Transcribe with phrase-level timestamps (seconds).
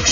[0.00, 0.08] 欢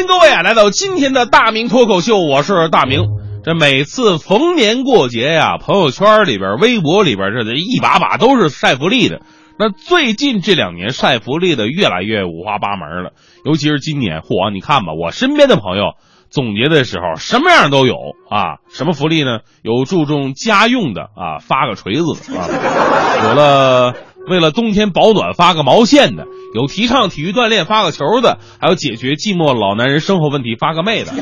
[0.00, 3.02] 迎各位啊，来到今天的大明脱口秀，我是大明。
[3.44, 9.20] 这每次逢年过节呀，朋友圈里边、微博里边，这这一把把都是晒福利的。
[9.58, 13.12] 那最近这两年晒福利的越来越五花八门了，
[13.44, 15.96] 尤其是今年，嚯，你看吧，我身边的朋友
[16.32, 17.94] 总结的时候，什么样都有
[18.30, 18.56] 啊。
[18.72, 19.40] 什么福利呢？
[19.62, 22.48] 有注重家用的啊，发个锤子的啊；
[23.28, 23.94] 有了
[24.28, 31.12] 为了冬天保暖发个毛线的；有提倡体育锻炼发个球的；还有解决寂寞老男人生活问题发个妹的。
[31.12, 31.16] 啊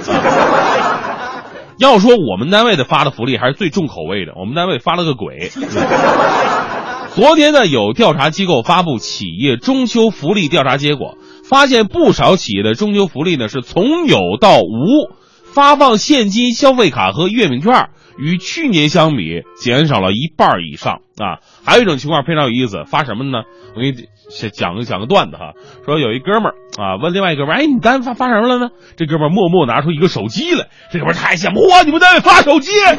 [1.79, 5.51] 要说我们单位的发的福利还是最重口味的，我们单位发了个鬼。
[7.17, 11.17] 昨天呢，有调查机构发布企业中秋福利调查结果，
[11.51, 15.11] 发现不少企业的中秋福利呢是从有到无，
[15.53, 21.43] 发放现金消费卡和月饼券，与去年相比减少了一半以上啊。
[21.67, 23.43] 还有一种情况非常有意思，发什么呢？
[23.75, 24.07] 我给你
[24.53, 28.71] 讲个讲个段子哈，说有一哥们儿啊问另外一哥们儿，哎，你单位发发什么了呢？
[28.97, 32.71] 这哥们儿默默拿出一个手机来，这哥们儿太羡慕，哇，你们单位发手机？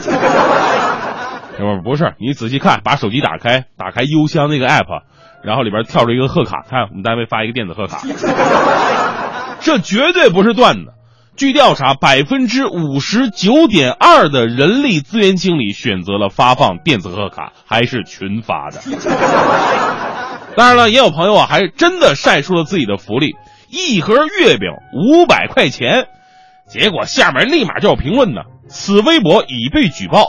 [1.57, 5.03] 哥们儿不是，你仔细看，把手机打开，打开邮箱那个 app，
[5.43, 8.01] 然后里边跳出一个贺卡，看我们单位发一个电子贺卡，
[9.61, 10.93] 这绝对不是段子。
[11.37, 18.81] 据调查，百分之五十九点二的人力资源经理选择了发放电子贺卡，还是群发的。
[20.55, 23.35] 当然了，也有朋友啊，还真的晒出了自己的福利，
[23.69, 26.07] 一盒月饼五百块钱，
[26.67, 30.27] 结果下面立马就有评论呢，此微博已被举报。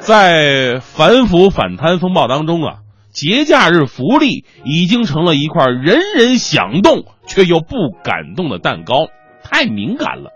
[0.00, 2.74] 在反腐反贪风暴当中啊，
[3.14, 9.06] 节假日福利已经成了一块人人想动却又不敢动的蛋糕，
[9.44, 10.30] 太敏感了。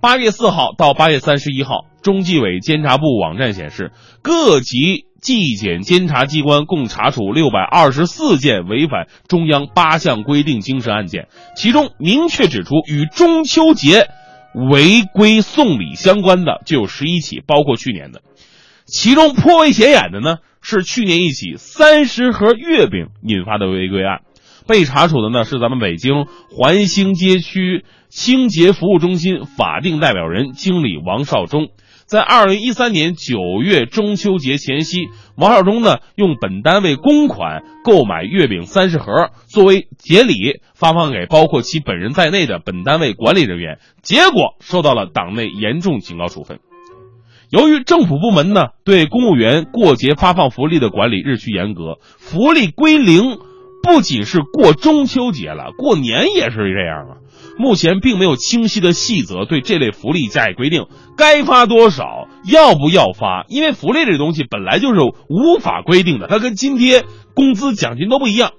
[0.00, 3.90] 八月四号到八月三十一号，中纪委监察部网站显示，
[4.22, 11.26] 各级纪检监察机关共查处六百二十四件违反中央八项规定精神案件，
[11.56, 14.06] 其中明确指出与中秋节
[14.70, 18.22] 违规送礼相关的就有十一起，包括去年的。
[18.86, 24.20] 其中颇为显眼的呢，是去年一起三十盒月饼引发的违规案。
[24.66, 31.68] 被查处的呢是咱们北京环兴街区清洁服务中心法定代表人经理王少忠。
[32.06, 46.60] 在二零一三年九月中秋节前夕，王少忠呢用本单位公款购买月饼三十盒，作为节礼发放给包括其本人在内的本单位管理人员，结果受到了党内严重警告处分。
[47.50, 53.38] 由于政府部门呢对公务员过节发放福利的管理日趋严格，福利归零
[53.82, 57.16] 不仅是过中秋节了，过年也是这样啊。
[57.56, 63.44] 目前并没有清晰的细则对这类福利加以规定，该发多少，要不要发？
[63.48, 68.52] 因为福利这东西本来就是无法规定的，它跟津贴、工资、奖金都不一样。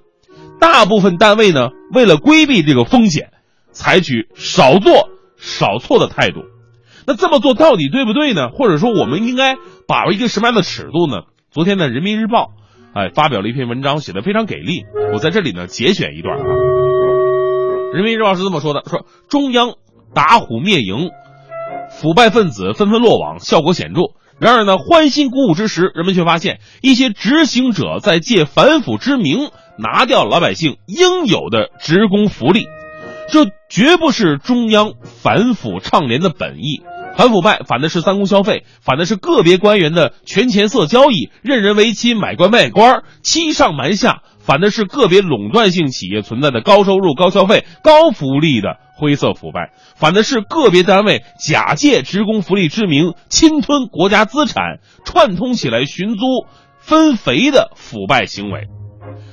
[0.58, 3.30] 大部分单位呢，为了规避这个风险，
[3.70, 6.40] 采取少做少错的态度。
[7.06, 8.48] 那这么做到底对不对呢？
[8.48, 9.56] 或者说，我们应该
[9.86, 11.22] 把握一个什么样的尺度呢？
[11.50, 12.50] 昨天呢，《人民日报》
[12.98, 14.84] 哎发表了一篇文章，写的非常给力。
[15.12, 16.44] 我在这里呢节选一段啊，
[17.94, 19.74] 《人民日报》是这么说的：说中央
[20.14, 21.10] 打虎灭蝇，
[21.90, 24.00] 腐败分子纷纷落网，效果显著。
[24.38, 32.66] 然而呢，欢欣鼓舞之时，人们却发现一些执行者在借反腐之名，拿掉老百姓应有的职工福利，
[33.30, 36.82] 这绝不是中央反腐倡廉的本意。
[37.16, 56.44] 反腐败反的是三公消费，反的是个别官员的权钱色交易、任人唯亲、买官卖官、欺上瞒下，反的是个别垄断性企业存在的高收入、高消费、高福利的灰色腐败，反的是个别单位假借职工福利之名侵吞国家资产、串通起来寻租
[56.78, 58.68] 分肥的腐败行为。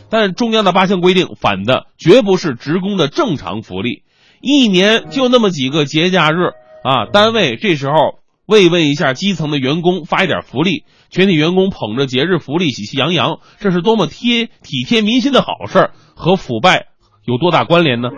[0.10, 4.04] 但中央的八项规定反的绝不是职工的正常福利，
[4.42, 6.54] 一年就那么几个节假日。
[6.84, 7.94] 啊，单位这时候
[8.46, 16.88] 慰问一下基层的员工，发一点福利，全体员工捧着节日福利喜气洋洋，这是多么贴体贴民心的好事儿，和腐败
[17.26, 18.10] 有多大关联呢？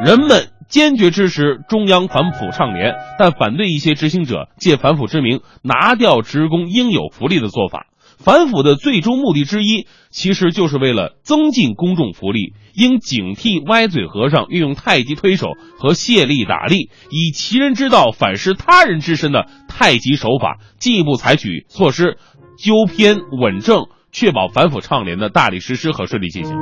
[0.00, 7.88] 人们坚决支持中央反腐倡廉，但反对一些执行者借反腐之名拿掉职工应有福利的做法。
[8.18, 22.18] 反腐的最终目的之一，其实就是为了增进公众福利，应警惕歪嘴和尚运用太极推手和卸力打力，以其人之道反施他人之身的太极手法，进一步采取措施，
[22.58, 26.56] 纠偏稳正，确保反腐倡廉的大力实施和顺利进行。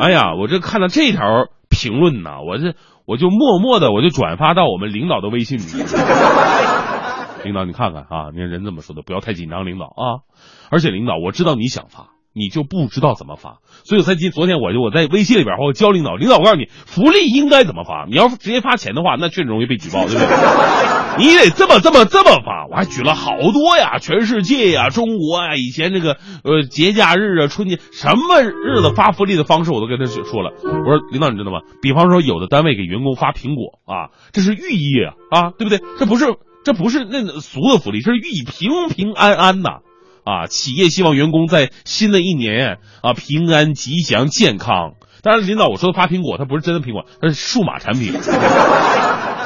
[0.00, 1.20] 哎呀，我这看到这条
[1.68, 2.74] 评论呢，我这
[3.06, 5.62] 我就默默的我就转发到我们领导的微信里。
[7.44, 10.26] 领导，你看看啊，你看人这么说的，不要太紧张，领导啊。
[10.70, 18.06] 而且领导，我知道你想发，你就不知道怎么发，所以才今昨天我就我在微信里边我教领导，领导我告诉你，福利应该怎么发。
[18.08, 20.26] 你要是直接发钱的话，那确实容易被举报，对不对？
[21.18, 22.66] 你得这么这么这么发。
[22.70, 30.52] 我还举了好多呀，全世界呀，中国呀，以前这个呃节假日啊，春节什么日子发福利的方式，我都跟他说了。
[30.62, 31.60] 我说领导，你知道吗？
[31.82, 35.80] 比方说有的单位给员工发苹果啊，这是寓意啊啊，对不对？
[35.98, 36.26] 这不是。
[36.64, 39.80] 这不是那俗的福利，这是寓意平平安安呐，
[40.24, 40.46] 啊！
[40.46, 44.92] 企业希望员工在新的一年啊平安吉祥健康。
[45.22, 48.12] 当然，领导我说的发苹果，它不是真的苹果，它是数码产品。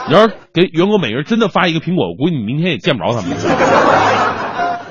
[0.07, 3.37] 你要是给员工每人真的发一个苹果，我估计你明天也见不着他们。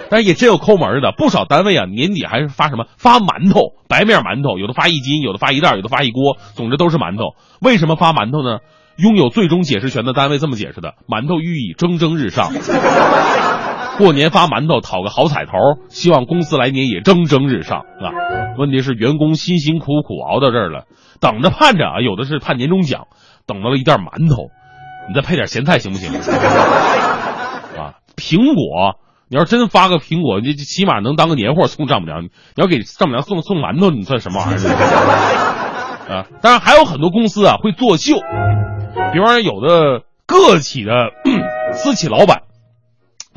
[0.09, 7.35] 但是也真有抠门的，不少单位啊年底还是发什么发馒头，白面馒头，有的发一斤，有的发一袋，有的发一锅，总之都是馒头。
[7.61, 8.59] 为什么发馒头呢？
[8.97, 12.51] 拥有最终解释权的单位这么解释的：馒头寓意蒸蒸日上，
[13.97, 15.51] 过年发馒头讨个好彩头，
[15.89, 18.11] 希望公司来年也蒸蒸日上啊。
[18.57, 20.85] 问题是员工辛辛苦苦熬到这儿了，
[21.19, 23.07] 等着盼着啊，有的是盼年终奖，
[23.47, 24.49] 等到了一袋馒头，
[25.09, 26.11] 你再配点咸菜行不行？
[27.73, 32.23] 啊，苹果，你要真发个苹果，你起码能当个年货送丈母娘。
[32.23, 36.13] 你要给丈母娘送送馒头，你算什么玩意儿？
[36.13, 38.17] 啊，当然还有很多公司啊会作秀。
[39.13, 41.11] 比方说，有的个体的
[41.73, 42.41] 私企老板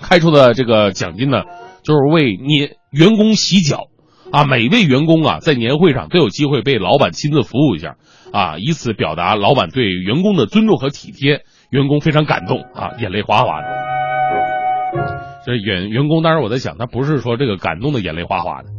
[0.00, 1.43] 开出的这个奖金呢，
[1.82, 3.88] 就是为年员工洗脚
[4.32, 7.96] 啊，每位员工啊在年会上都有机会被老板亲自服务一下
[8.32, 13.69] 啊，以此表达老板对员工的尊重和体贴，员工非常感动啊，眼泪哗哗的。
[15.44, 18.70] 这员员工当时我在想，他不是说这个感动的眼泪哗哗的，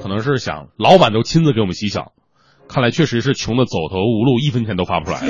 [0.00, 2.12] 可能是想老板都亲自给我们洗脚。
[2.68, 5.26] 看来确实是穷的走投无路，一分钱都发不出来了。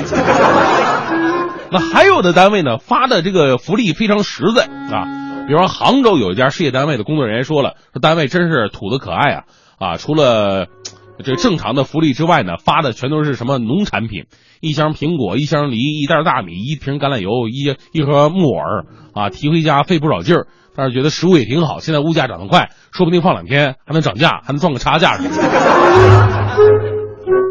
[1.71, 5.05] 那还有的单位呢，发的这个福利非常实在啊。
[5.47, 9.43] 比方杭州有一家事业单位的工作人员说了，说单位真是土的可爱啊
[9.79, 9.97] 啊！
[9.97, 10.67] 除了
[11.23, 14.25] 这正常的福利之外呢，发的全都是什么农产品，
[14.59, 21.79] 一箱苹果，一箱梨，一袋大米，一瓶橄榄油，一一盒木耳啊，提回家费不少劲儿，但是觉得食物也挺好。
[21.79, 25.17] 现在物价涨得快，说不定放两天还能涨价，还能赚个差价。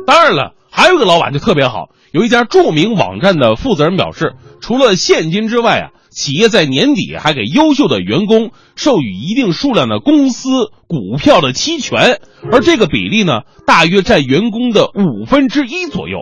[0.06, 1.90] 当然了，还有个老板就特别好。
[2.12, 10.48] 有一家著名网站的负责人表示，除了现金之外啊，企业在年底还给优秀的员工授予一定数量的公司
[10.86, 12.20] 股票的期权，
[12.50, 16.20] 而这个比例呢，大约占员工的五分之一左右。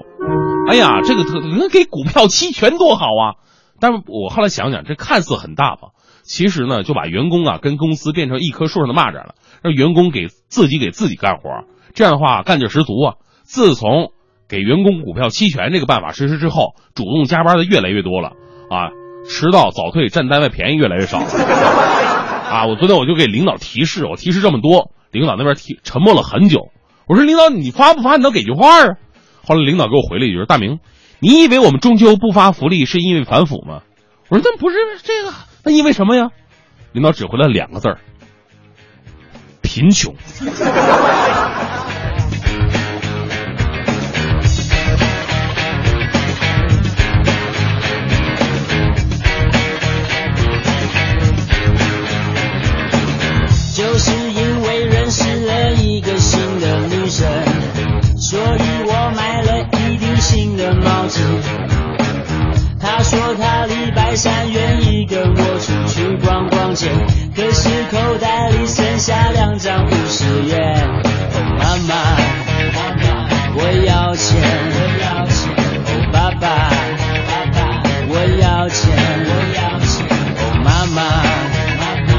[0.69, 3.39] 哎呀，这个特能给股票期权多好啊！
[3.79, 5.91] 但是我后来想想，这看似很大方，
[6.25, 11.51] 其实呢，就把员工啊跟公司变成一棵树上的蚂蚱了，让员工给自己给自己干活，
[11.95, 13.15] 这样的话干劲十足啊。
[13.45, 14.11] 自从
[14.49, 18.31] 给员工股票期权这个办法实施之后，主动加班的越来越多了
[18.71, 18.91] 啊，
[19.29, 21.27] 迟到早退占单位便宜越来越少了
[22.51, 22.67] 啊！
[22.67, 26.71] 我昨天我就给领导提示，我提示这么多，领导那边提沉默了很久。
[27.07, 28.17] 我说领导你发不发？
[28.17, 28.97] 你能给句话啊？
[29.47, 30.81] 后来领导给我回了一句：“大明，
[31.21, 33.83] 你以为我们中秋不发福利是因为反腐吗？”
[34.31, 35.35] 我说那不是这个，
[35.65, 36.31] 那因为什么呀？
[36.93, 37.99] 领导只回了两个字儿：
[39.61, 40.15] 贫穷。
[65.07, 66.89] 跟我出去逛逛街，
[67.37, 70.75] 可是口袋里剩下两张五十元。
[70.85, 71.95] 哦妈妈，
[72.75, 73.05] 妈妈，
[73.55, 74.41] 我要钱，
[74.73, 75.43] 我要钱。
[75.87, 76.47] 哦爸爸，
[77.29, 78.83] 爸爸，我要钱，
[79.27, 79.95] 我要钱。
[80.39, 80.99] 哦妈妈，
[81.81, 82.13] 妈妈，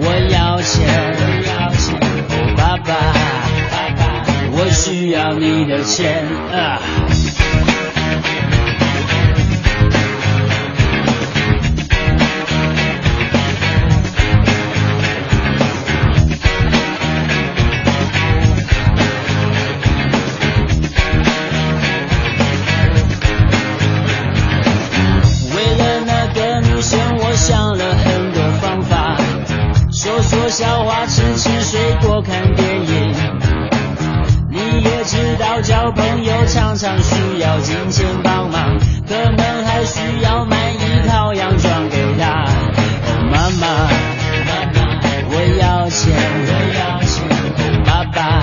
[0.00, 0.76] 我要钱，
[1.18, 1.84] 我要钱。
[2.30, 2.90] 哦爸爸，
[3.70, 4.02] 爸爸，
[4.52, 6.80] 我需要你的钱啊。
[36.46, 42.44] 常常需要金钱帮忙可能还需要买一套洋装给她
[43.30, 43.88] 妈妈
[44.46, 46.12] 妈妈我要钱
[46.46, 48.42] 我要钱爸爸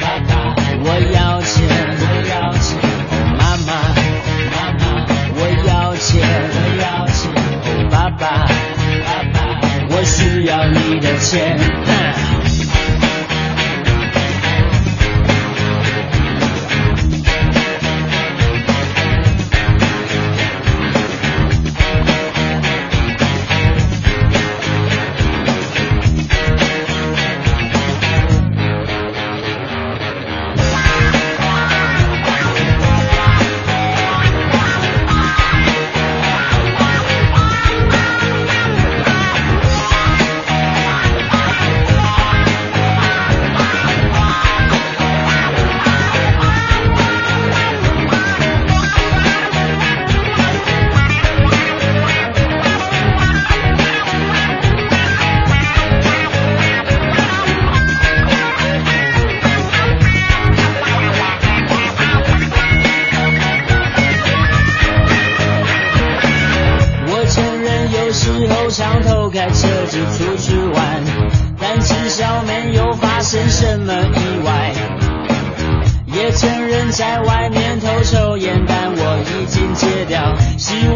[0.00, 1.66] 爸爸我要钱
[1.98, 2.78] 我要钱
[3.36, 3.70] 妈妈
[4.52, 4.82] 妈妈
[5.34, 6.10] 我要钱
[6.52, 7.20] 我要钱
[7.90, 8.46] 爸爸
[9.04, 9.36] 爸爸
[9.90, 12.01] 我需要你的钱。
[69.32, 71.02] 开车子出去玩，
[71.58, 74.74] 但至少没有发生什么意外。
[76.06, 80.36] 也承认在外面偷抽烟，但我已经戒掉。
[80.58, 80.91] 希望。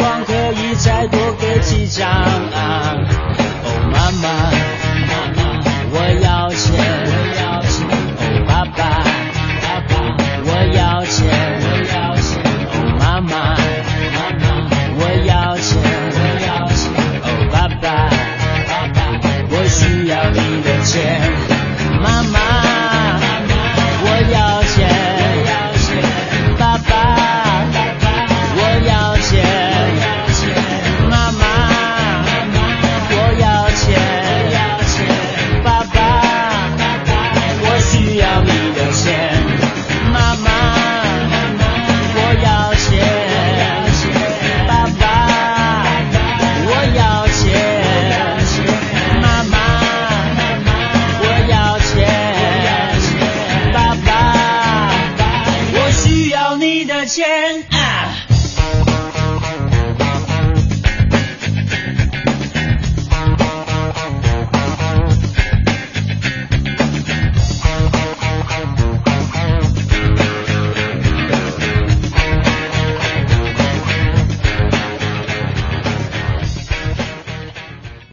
[57.17, 57.76] 先。